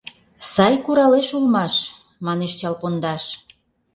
Сай 0.51 0.73
куралеш 0.83 1.27
улмаш,— 1.37 1.75
манеш 2.25 2.51
чал 2.59 2.75
пондаш. 2.81 3.23